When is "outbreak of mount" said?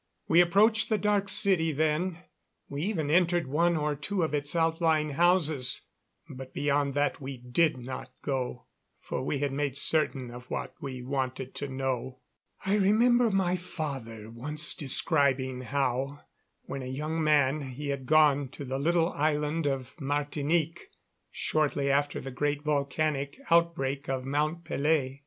23.51-24.63